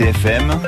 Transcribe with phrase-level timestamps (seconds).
[0.00, 0.62] RCFM,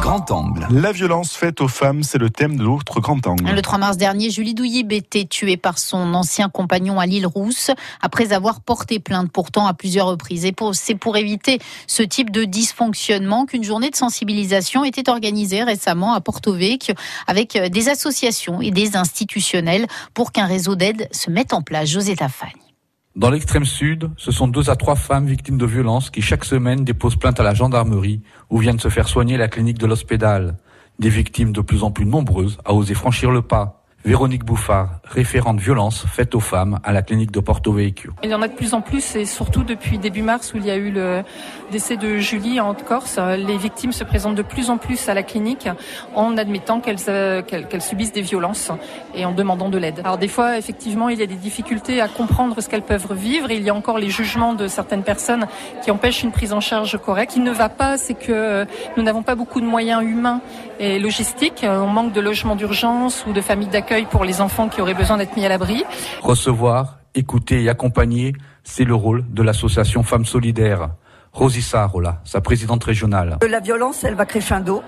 [0.00, 0.68] Grand Angle.
[0.70, 3.52] La violence faite aux femmes, c'est le thème de l'autre Grand Angle.
[3.52, 7.72] Le 3 mars dernier, Julie Douillib était tuée par son ancien compagnon à l'île Rousse
[8.00, 10.44] après avoir porté plainte pourtant à plusieurs reprises.
[10.44, 16.14] Et c'est pour éviter ce type de dysfonctionnement qu'une journée de sensibilisation était organisée récemment
[16.14, 16.94] à Porto Vecchio
[17.26, 21.88] avec des associations et des institutionnels pour qu'un réseau d'aide se mette en place.
[21.88, 22.69] José Tafagne.
[23.16, 26.84] Dans l'extrême sud, ce sont deux à trois femmes victimes de violences qui chaque semaine
[26.84, 30.58] déposent plainte à la gendarmerie ou viennent se faire soigner à la clinique de l'hospital.
[31.00, 33.79] Des victimes de plus en plus nombreuses à oser franchir le pas.
[34.02, 38.12] Véronique Bouffard, référente violence faite aux femmes à la clinique de Porto Vecchio.
[38.22, 40.64] Il y en a de plus en plus et surtout depuis début mars où il
[40.64, 41.22] y a eu le
[41.70, 45.22] décès de Julie en Corse, les victimes se présentent de plus en plus à la
[45.22, 45.68] clinique
[46.14, 47.42] en admettant qu'elles euh,
[47.78, 48.72] subissent des violences
[49.14, 50.00] et en demandant de l'aide.
[50.02, 53.50] Alors des fois, effectivement, il y a des difficultés à comprendre ce qu'elles peuvent vivre.
[53.50, 55.46] Il y a encore les jugements de certaines personnes
[55.84, 57.32] qui empêchent une prise en charge correcte.
[57.32, 58.64] Ce qui ne va pas, c'est que
[58.96, 60.40] nous n'avons pas beaucoup de moyens humains
[60.78, 61.66] et logistiques.
[61.68, 65.16] On manque de logements d'urgence ou de familles d'accueil pour les enfants qui auraient besoin
[65.16, 65.84] d'être mis à l'abri.
[66.22, 70.90] Recevoir, écouter et accompagner, c'est le rôle de l'association Femmes Solidaires.
[71.32, 73.38] Rosy Sarola, sa présidente régionale.
[73.48, 74.82] La violence, elle va crescendo.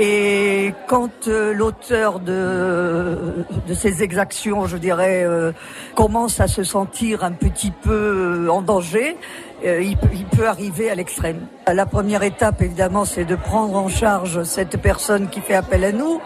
[0.00, 5.52] Et quand euh, l'auteur de, de ces exactions, je dirais, euh,
[5.96, 9.16] commence à se sentir un petit peu euh, en danger,
[9.64, 11.48] il, il, peut arriver à l'extrême.
[11.66, 15.90] La première étape, évidemment, c'est de prendre en charge cette personne qui fait appel à
[15.90, 16.20] nous,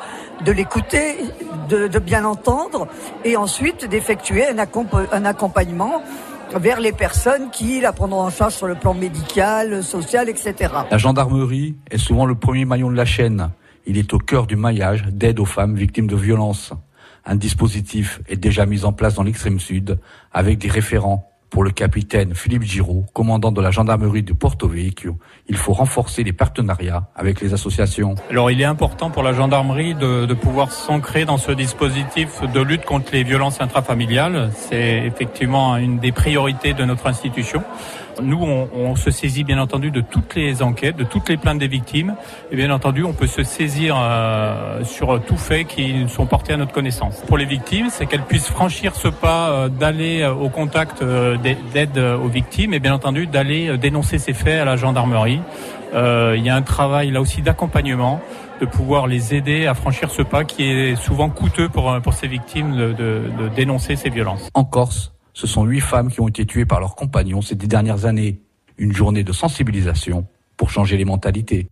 [0.44, 1.16] de l'écouter,
[1.68, 2.88] de, bien entendre,
[3.24, 4.56] et ensuite d'effectuer un,
[5.12, 6.02] un accompagnement
[6.58, 10.72] vers les personnes qui la prendront en charge sur le plan médical, social, etc.
[10.90, 13.50] La gendarmerie est souvent le premier maillon de la chaîne.
[13.86, 16.72] Il est au cœur du maillage d'aide aux femmes victimes de violences.
[17.24, 19.98] Un dispositif est déjà mis en place dans l'extrême sud
[20.32, 25.18] avec des référents pour le capitaine Philippe Giraud, commandant de la gendarmerie de Porto Vecchio,
[25.48, 28.14] il faut renforcer les partenariats avec les associations.
[28.30, 32.60] Alors il est important pour la gendarmerie de, de pouvoir s'ancrer dans ce dispositif de
[32.60, 34.50] lutte contre les violences intrafamiliales.
[34.54, 37.62] C'est effectivement une des priorités de notre institution.
[38.20, 41.58] Nous, on, on, se saisit bien entendu de toutes les enquêtes, de toutes les plaintes
[41.58, 42.14] des victimes.
[42.50, 46.56] Et bien entendu, on peut se saisir euh, sur tout fait qui sont portés à
[46.56, 47.22] notre connaissance.
[47.26, 51.98] Pour les victimes, c'est qu'elles puissent franchir ce pas euh, d'aller au contact euh, d'aide
[51.98, 55.40] aux victimes et bien entendu d'aller dénoncer ces faits à la gendarmerie.
[55.94, 58.20] Euh, il y a un travail là aussi d'accompagnement,
[58.60, 62.28] de pouvoir les aider à franchir ce pas qui est souvent coûteux pour, pour ces
[62.28, 64.48] victimes de, de, de dénoncer ces violences.
[64.54, 67.68] En Corse, ce sont huit femmes qui ont été tuées par leurs compagnons ces dix
[67.68, 68.40] dernières années.
[68.78, 70.26] Une journée de sensibilisation
[70.56, 71.68] pour changer les mentalités.